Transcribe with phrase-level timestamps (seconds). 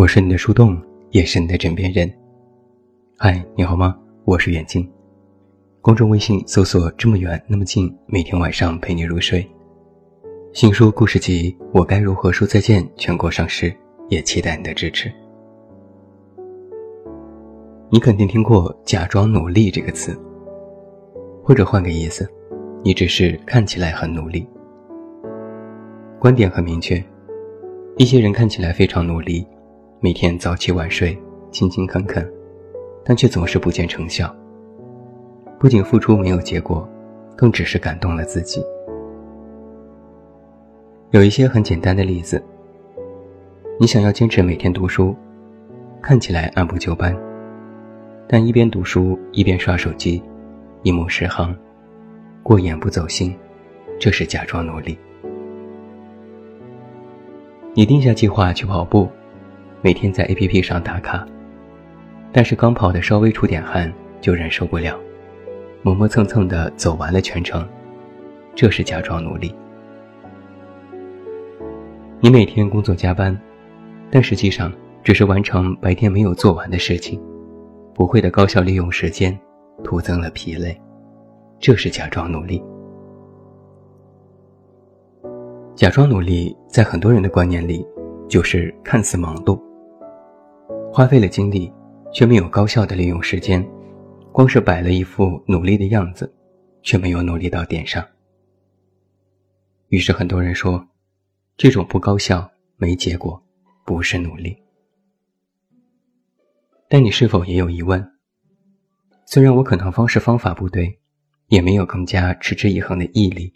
[0.00, 0.80] 我是你的树洞，
[1.10, 2.10] 也是你的枕边人。
[3.18, 3.94] 嗨，你好吗？
[4.24, 4.90] 我是远近。
[5.82, 9.46] 公众微信搜索“这么远那么近”，每天晚上陪你入睡。
[10.54, 13.76] 新书故事集《我该如何说再见》全国上市，
[14.08, 15.12] 也期待你的支持。
[17.90, 20.18] 你肯定听过“假装努力”这个词，
[21.44, 22.26] 或者换个意思，
[22.82, 24.48] 你只是看起来很努力。
[26.18, 27.04] 观点很明确，
[27.98, 29.46] 一些人看起来非常努力。
[30.02, 31.14] 每天早起晚睡，
[31.50, 32.26] 勤勤恳恳，
[33.04, 34.34] 但却总是不见成效。
[35.58, 36.88] 不仅付出没有结果，
[37.36, 38.64] 更只是感动了自己。
[41.10, 42.42] 有一些很简单的例子：
[43.78, 45.14] 你想要坚持每天读书，
[46.00, 47.14] 看起来按部就班，
[48.26, 50.22] 但一边读书一边刷手机，
[50.82, 51.54] 一目十行，
[52.42, 53.36] 过眼不走心，
[53.98, 54.98] 这是假装努力。
[57.74, 59.06] 你定下计划去跑步。
[59.82, 61.26] 每天在 APP 上打卡，
[62.30, 64.98] 但是刚跑的稍微出点汗就忍受不了，
[65.82, 67.66] 磨磨蹭蹭的走完了全程，
[68.54, 69.54] 这是假装努力。
[72.20, 73.34] 你每天工作加班，
[74.10, 74.70] 但实际上
[75.02, 77.18] 只是完成白天没有做完的事情，
[77.94, 79.34] 不会的高效利用时间，
[79.82, 80.78] 徒增了疲累，
[81.58, 82.62] 这是假装努力。
[85.74, 87.82] 假装努力在很多人的观念里，
[88.28, 89.58] 就是看似忙碌。
[90.92, 91.72] 花费了精力，
[92.12, 93.64] 却没有高效的利用时间，
[94.32, 96.32] 光是摆了一副努力的样子，
[96.82, 98.04] 却没有努力到点上。
[99.88, 100.84] 于是很多人说，
[101.56, 103.40] 这种不高效、没结果，
[103.86, 104.56] 不是努力。
[106.88, 108.04] 但你是否也有疑问？
[109.26, 110.98] 虽然我可能方式方法不对，
[111.46, 113.52] 也没有更加持之以恒的毅力，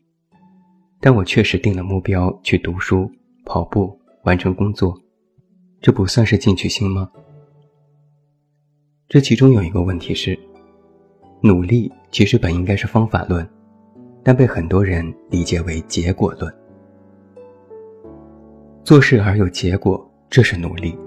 [1.00, 3.10] 但我确实定了目标去读书、
[3.44, 4.96] 跑步、完成工作，
[5.80, 7.10] 这不算是进取心吗？
[9.14, 10.36] 这其中有一个问题是，
[11.40, 13.48] 努力其实本应该是方法论，
[14.24, 16.52] 但被很多人理解为结果论。
[18.82, 20.98] 做事而有结果，这是努力；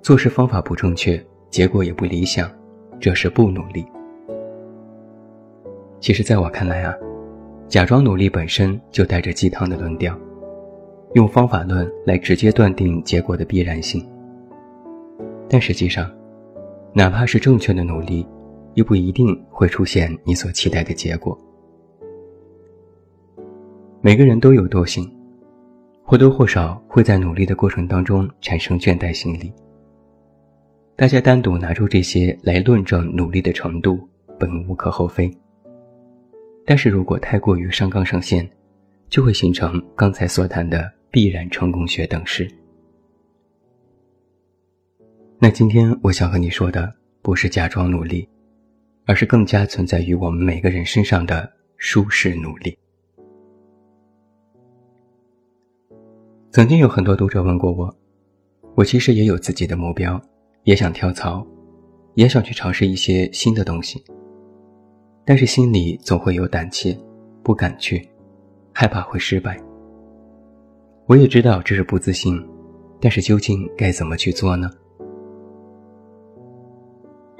[0.00, 2.50] 做事方法不正确，结果也不理想，
[2.98, 3.84] 这是不努力。
[6.00, 6.94] 其实，在我看来啊，
[7.68, 10.18] 假装努力本身就带着鸡汤的论调，
[11.12, 14.08] 用方法论来直接断定结果的必然性，
[15.50, 16.10] 但实际上。
[16.92, 18.26] 哪怕是正确的努力，
[18.74, 21.38] 又不一定会出现你所期待的结果。
[24.00, 25.08] 每个人都有惰性，
[26.02, 29.52] 或多或少会在努力的过程当中产生倦怠心理。
[30.96, 34.00] 大家单独拿出这些来论证努力的程度，
[34.38, 35.30] 本无可厚非。
[36.66, 38.48] 但是如果太过于上纲上线，
[39.08, 42.50] 就会形成刚才所谈的必然成功学等式。
[45.42, 46.92] 那今天我想和你说的
[47.22, 48.28] 不是假装努力，
[49.06, 52.76] 而是更加存在于我们每个人身上的舒适努力。
[56.50, 57.96] 曾经有很多读者问过我，
[58.74, 60.20] 我其实也有自己的目标，
[60.64, 61.46] 也想跳槽，
[62.16, 64.04] 也想去尝试一些新的东西，
[65.24, 66.94] 但是心里总会有胆怯，
[67.42, 68.06] 不敢去，
[68.74, 69.58] 害怕会失败。
[71.06, 72.46] 我也知道这是不自信，
[73.00, 74.70] 但是究竟该怎么去做呢？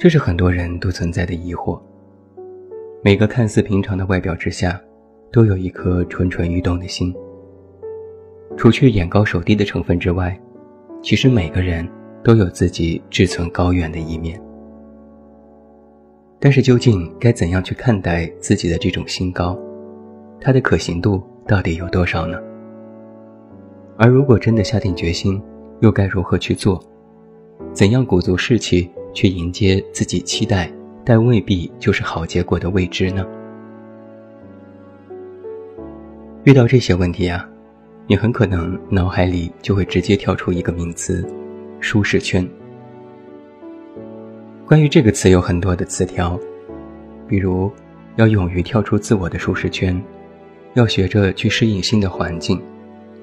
[0.02, 1.78] 这是很多人都存在的疑惑。
[3.02, 4.80] 每个看似平常的外表之下，
[5.30, 7.14] 都有一颗蠢蠢欲动的心。
[8.56, 10.34] 除去眼高手低的成分之外，
[11.02, 11.86] 其实每个人
[12.24, 14.40] 都有自己志存高远的一面。
[16.38, 19.54] 但是究竟该怎样去看待自己的这种心高？
[20.40, 22.38] 它的可行度到底有多少呢？
[23.98, 25.42] 而如果真的下定决心，
[25.80, 26.82] 又该如何去做？
[27.74, 28.90] 怎样鼓足士气？
[29.12, 30.70] 去迎接自己期待
[31.04, 33.26] 但未必就是好结果的未知呢？
[36.44, 37.48] 遇到这些问题啊，
[38.06, 41.26] 你很可能脑海里就会直接跳出一个名词：
[41.80, 42.46] 舒适圈。
[44.66, 46.38] 关于这个词有很多的词条，
[47.26, 47.70] 比如
[48.16, 50.00] 要勇于跳出自我的舒适圈，
[50.74, 52.62] 要学着去适应新的环境，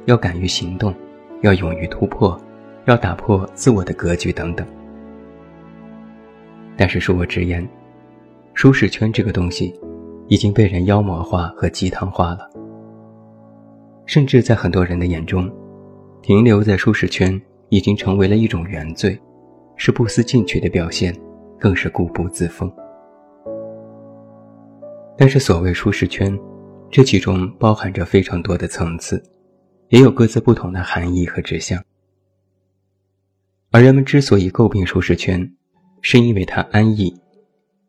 [0.06, 0.94] 要敢于行动，
[1.42, 2.40] 要勇于突破，
[2.86, 4.68] 要打破自我的格局等等。
[6.78, 7.68] 但是恕我直言，
[8.54, 9.74] 舒适圈这个东西
[10.28, 12.48] 已经被人妖魔化和鸡汤化了。
[14.06, 15.52] 甚至在很多人的眼中，
[16.22, 19.20] 停留在舒适圈已经成为了一种原罪，
[19.76, 21.14] 是不思进取的表现，
[21.60, 22.72] 更是固步自封。
[25.18, 26.40] 但是所谓舒适圈，
[26.92, 29.22] 这其中包含着非常多的层次，
[29.90, 31.84] 也有各自不同的含义和指向。
[33.72, 35.52] 而人们之所以诟病舒适圈，
[36.02, 37.14] 是因为它安逸，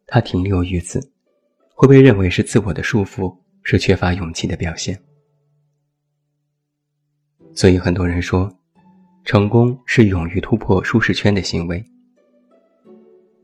[0.06, 1.00] 它停留于此，
[1.74, 4.98] 会被认为是自我的束缚，是缺乏勇气的表现。
[7.54, 8.50] 所以很多人说，
[9.24, 11.84] 成功是勇于突破舒适圈的行为。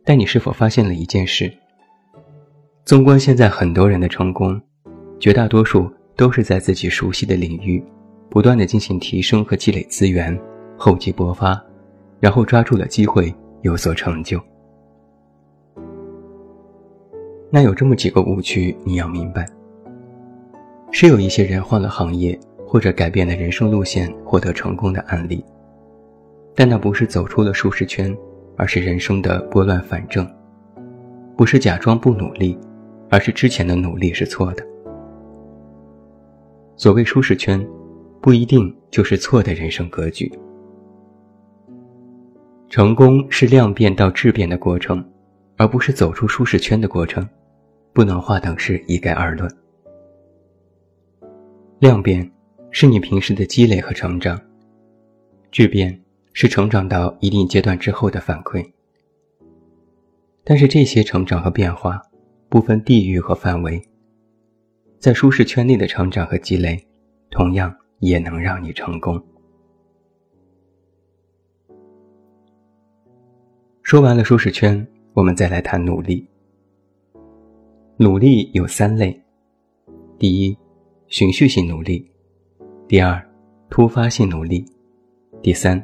[0.05, 1.53] 但你是否发现了一件事？
[2.85, 4.61] 纵观现在很多人的成功，
[5.19, 7.83] 绝大多数都是在自己熟悉的领域，
[8.31, 10.39] 不断的进行提升和积累资源，
[10.77, 11.59] 厚积薄发，
[12.21, 14.39] 然后抓住了机会有所成就。
[17.55, 19.47] 那有这么几个误区你要明白：
[20.91, 22.37] 是有一些人换了行业
[22.67, 25.45] 或者改变了人生路线获得成功的案例，
[26.53, 28.13] 但那不是走出了舒适圈。
[28.57, 30.29] 而是人生的拨乱反正，
[31.37, 32.57] 不是假装不努力，
[33.11, 34.65] 而是之前的努力是错的。
[36.77, 37.65] 所谓舒适圈，
[38.21, 40.33] 不一定就是错的人生格局。
[42.69, 45.05] 成功是量变到质变的过程，
[45.57, 47.29] 而不是走出舒适圈的过程，
[47.95, 49.51] 不能划等式一概而论。
[51.79, 52.31] 量变
[52.71, 54.39] 是你平时的积累和成长，
[55.51, 55.99] 质变。
[56.37, 58.69] 是成长到一定阶段之后的反馈，
[60.43, 62.03] 但是这些成长和变化
[62.49, 63.81] 不分地域和范围，
[64.99, 66.85] 在舒适圈内的成长和积累，
[67.31, 69.25] 同样也能让你成功。
[73.85, 76.27] 说完了舒适圈，我们再来谈努力。
[77.97, 79.19] 努力有三类：
[80.19, 80.57] 第一，
[81.07, 82.05] 循序性努力；
[82.89, 83.25] 第二，
[83.71, 84.65] 突发性努力；
[85.43, 85.81] 第三。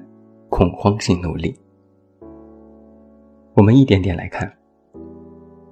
[0.49, 1.55] 恐慌性努力，
[3.55, 4.53] 我们一点点来看。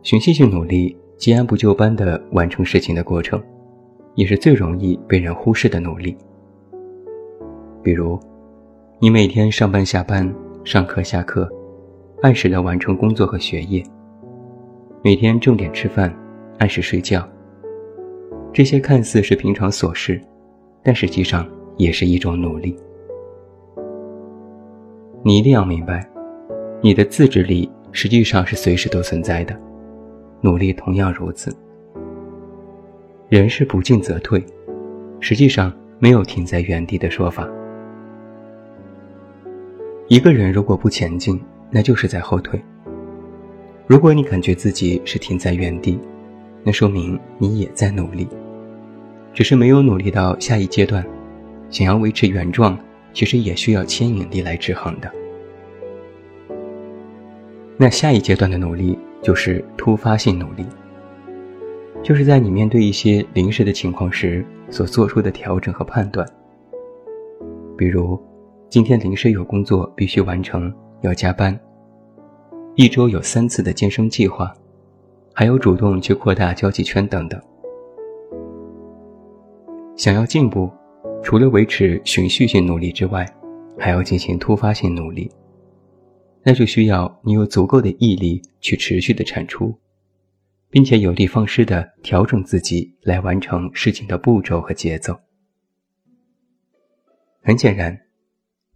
[0.04, 3.42] 循序性努力，既按部就班的完成事情的过程，
[4.14, 6.16] 也是最容易被人忽视的努力。
[7.82, 8.16] 比如，
[9.00, 10.32] 你每天上班下班、
[10.62, 11.50] 上课下课，
[12.22, 13.82] 按时的完成工作和学业；
[15.02, 16.16] 每天正点吃饭，
[16.58, 17.26] 按时睡觉。
[18.52, 20.20] 这些看似是平常琐事，
[20.82, 22.76] 但实际上也是一种努力。
[25.22, 26.08] 你一定要明白，
[26.80, 29.58] 你的自制力实际上是随时都存在的，
[30.40, 31.54] 努力同样如此。
[33.28, 34.42] 人是不进则退，
[35.20, 37.46] 实际上没有停在原地的说法。
[40.06, 41.38] 一个人如果不前进，
[41.70, 42.58] 那就是在后退。
[43.86, 45.98] 如果你感觉自己是停在原地，
[46.64, 48.28] 那说明你也在努力，
[49.32, 51.04] 只是没有努力到下一阶段。
[51.70, 52.78] 想要维持原状，
[53.12, 55.12] 其实也需要牵引力来制衡的。
[57.76, 60.64] 那下一阶段的努力就是突发性努力，
[62.02, 66.26] 就是在你面对一些临时的情况时所做出的调整和判断。
[67.76, 68.20] 比如，
[68.68, 70.72] 今天临时有工作必须完成，
[71.02, 71.54] 要加班；
[72.74, 74.52] 一周有三次的健身计划，
[75.38, 77.40] 还有主动去扩大交际圈等等。
[79.96, 80.68] 想要进步，
[81.22, 83.24] 除了维持循序性努力之外，
[83.78, 85.30] 还要进行突发性努力。
[86.42, 89.72] 那就需要你有足够的毅力去持续的产出，
[90.70, 95.16] 并且有的放矢的调整自己来完成事情的步骤和节奏。
[97.44, 97.96] 很显然，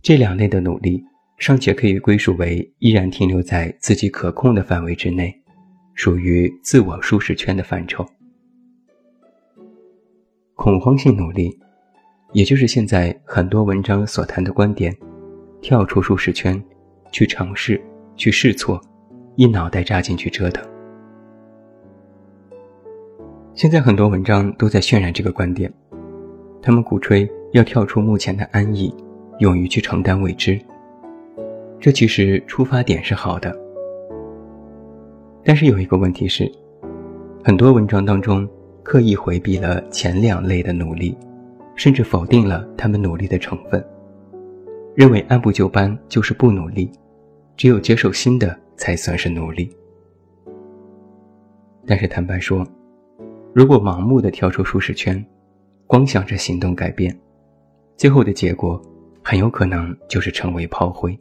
[0.00, 1.02] 这两类的努力
[1.38, 5.41] 尚且可以归属为依然停留在自己可控的范围之内，
[5.94, 8.06] 属于自我舒适圈的范畴。
[10.54, 11.58] 恐慌性努力，
[12.32, 14.96] 也就是现在很多文章所谈的观点，
[15.61, 16.62] 跳出舒适圈。
[17.14, 17.78] 去尝试，
[18.16, 18.80] 去试错，
[19.37, 20.66] 一脑袋扎进去折腾。
[23.52, 25.70] 现在很多文章都在渲染这个观点，
[26.62, 28.90] 他们鼓吹要跳出目前的安逸，
[29.40, 30.58] 勇于去承担未知。
[31.78, 33.54] 这其实出发点是好的，
[35.44, 36.50] 但是有一个问题是，
[37.44, 38.49] 很多文章当中
[38.82, 41.16] 刻意回避了前两类的努力，
[41.75, 43.84] 甚至否定了他们努力的成分，
[44.94, 46.90] 认为按部就班就是不努力。
[47.54, 49.70] 只有接受新的才算是努力。
[51.87, 52.66] 但是坦白说，
[53.52, 55.25] 如果盲目的跳出舒适圈，
[55.87, 57.16] 光想着行动改变，
[57.96, 58.80] 最后的结果
[59.22, 61.16] 很有可能就是成为炮灰。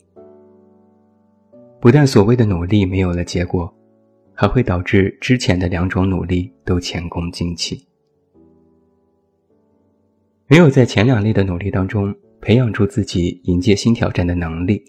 [1.80, 3.72] 不但所谓的努力没有了结果，
[4.34, 7.86] 还会导致之前的两种努力都前功尽弃。
[10.48, 14.84] 没有在前两类的努力当中培养出自己迎接新挑战的能力。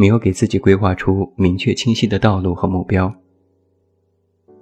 [0.00, 3.12] 没有给自己规划出明确清晰的道路和目标，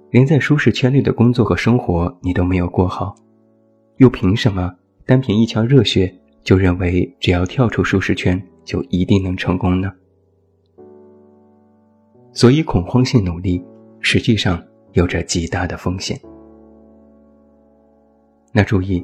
[0.09, 3.13] 连在舒适圈内的工作和生活你都没有过好，
[3.97, 4.73] 又凭什么
[5.05, 6.11] 单凭一腔热血
[6.43, 9.93] 就认为只要跳出舒适圈就一定能成功呢？
[12.37, 13.65] 所以恐慌性努力
[13.99, 16.15] 实际上有着极大的风险。
[18.51, 19.03] 那注意，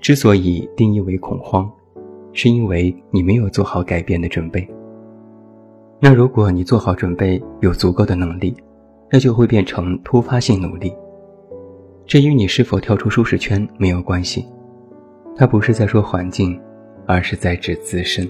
[0.00, 1.70] 之所以定义为恐慌，
[2.32, 4.66] 是因为你没有做好改变的准备。
[6.00, 8.56] 那如果你做好准备，有足够的能力，
[9.10, 10.90] 那就会变成突发性努力。
[12.06, 14.48] 这与你是否跳出舒适圈没有关系，
[15.36, 16.58] 它不是在说环境，
[17.06, 18.26] 而是在指自身。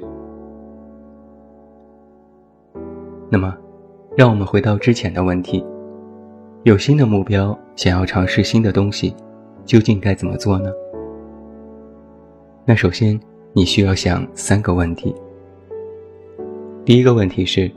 [3.30, 3.56] 那么，
[4.16, 5.64] 让我们回到之前的问题：
[6.62, 9.12] 有新的目标，想要尝试新的东西，
[9.64, 10.70] 究竟该怎么做呢？
[12.64, 13.18] 那首先，
[13.52, 15.12] 你需要想三个问题。
[16.84, 17.68] 第一个问题是，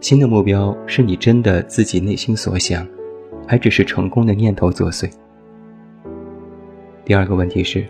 [0.00, 2.84] 新的目标是你真的自己内心所想，
[3.46, 5.08] 还只是成功的念头作祟？
[7.04, 7.86] 第二个问题是，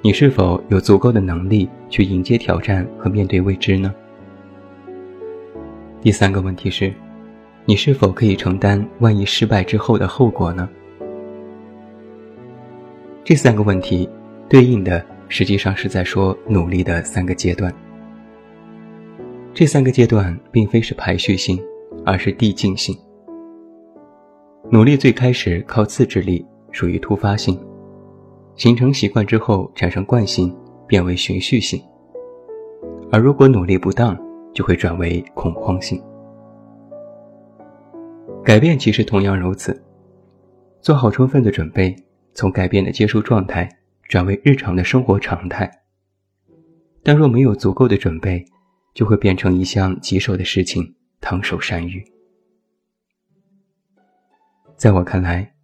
[0.00, 3.92] 你是否有足够的能力去迎接挑战和面对未知呢？
[6.04, 6.92] 第三个问题是，
[7.64, 10.68] 你是否可以承担万一失败之后的后果呢？
[13.24, 14.06] 这三个问题
[14.46, 17.74] 对应的实际上是在说努力的三个阶段。
[19.54, 21.58] 这三个阶段并非是排序性，
[22.04, 22.94] 而是递进性。
[24.70, 27.56] 努力最开始靠自制力，属于突发性；
[28.56, 30.54] 形成习惯之后产生惯性，
[30.86, 31.82] 变为循序性。
[33.10, 34.14] 而如果努力不当，
[34.54, 36.02] 就会转为恐慌性。
[38.42, 39.82] 改变其实同样如此，
[40.80, 41.94] 做好充分的准备，
[42.32, 43.68] 从改变的接受状态
[44.08, 45.70] 转为日常的生活常态。
[47.02, 48.44] 但若没有足够的准备，
[48.94, 52.04] 就会变成一项棘手的事情，烫手山芋。
[54.76, 55.54] 在我看来，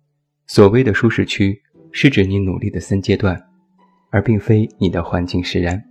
[0.46, 3.48] 所谓的舒适区是指你努力的三阶段，
[4.10, 5.89] 而并非你的环境使然。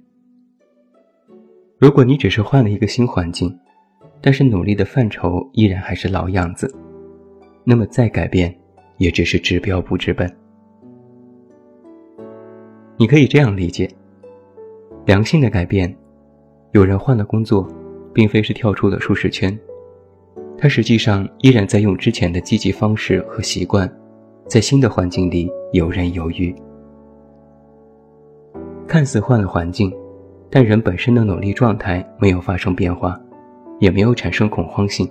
[1.80, 3.58] 如果你只是换了一个新环境，
[4.20, 6.70] 但是努力的范畴依然还是老样子，
[7.64, 8.54] 那么再改变
[8.98, 10.30] 也只是治标不治本。
[12.98, 13.90] 你可以这样理解：
[15.06, 15.96] 良性的改变。
[16.74, 17.66] 有人换了工作，
[18.14, 19.58] 并非是跳出了舒适圈，
[20.58, 23.90] 他实际上依然在用之前的积极方式和习惯，
[24.48, 26.54] 在新的环境里游刃有余。
[28.86, 29.92] 看似换了环境，
[30.50, 33.20] 但人本身的努力状态没有发生变化，
[33.80, 35.10] 也没有产生恐慌性，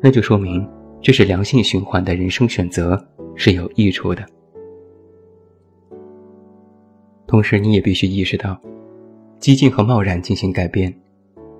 [0.00, 0.68] 那就说明
[1.00, 3.02] 这是良性循环的人生选择
[3.34, 4.24] 是有益处的。
[7.26, 8.60] 同时，你也必须意识到。
[9.38, 10.94] 激进和贸然进行改变，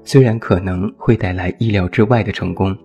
[0.05, 2.77] 虽然可能会带来意料之外的成功，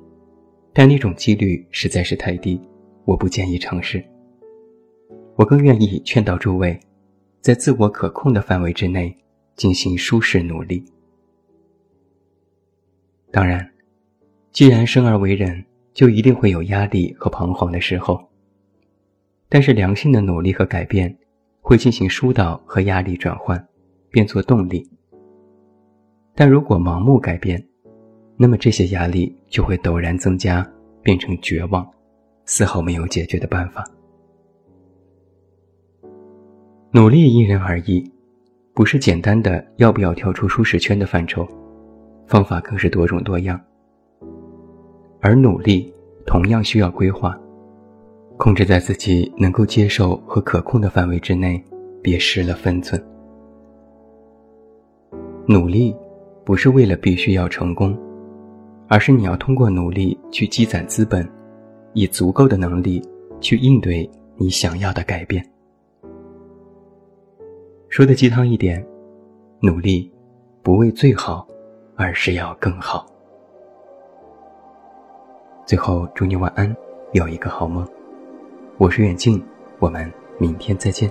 [0.74, 2.60] 但那种几率实在是太低，
[3.06, 4.04] 我不建议尝试。
[5.36, 6.80] 我更愿意劝导诸位，
[7.42, 9.16] 在自我可控的范围之内
[9.58, 10.82] 进行舒适努力。
[13.30, 13.70] 当然，
[14.54, 18.26] 既然生而为人，就一定会有压力和彷徨的时候。
[19.50, 21.18] 但是良性的努力和改变，
[21.60, 23.68] 会进行疏导和压力转换。
[24.10, 24.90] 变作动力，
[26.34, 27.64] 但如果盲目改变，
[28.38, 30.66] 那么这些压力就会陡然增加，
[31.04, 31.88] 变成绝望，
[32.46, 33.84] 丝毫没有解决的办法。
[36.92, 38.10] 努力因人而异，
[38.78, 41.48] 不是简单的要不要跳出舒适圈的范畴，
[42.28, 43.60] 方法更是多种多样。
[45.20, 45.92] 而努力
[46.28, 47.36] 同样需要规划，
[48.38, 51.60] 控制在自己能够接受和可控的范围之内，
[52.04, 53.04] 别失了分寸。
[55.48, 55.96] 努力，
[56.46, 57.98] 不是为了必须要成功，
[58.88, 61.28] 而是你要通过努力去积攒资本，
[61.94, 63.02] 以足够的能力
[63.42, 65.44] 去应对你想要的改变。
[67.90, 68.86] 说的鸡汤一点，
[69.62, 70.12] 努力
[70.62, 71.48] 不为最好，
[71.96, 73.06] 而是要更好。
[75.66, 76.76] 最后，祝你晚安，
[77.14, 77.88] 有一个好梦。
[78.78, 79.42] 我是远近，
[79.80, 81.10] 我们明天再见。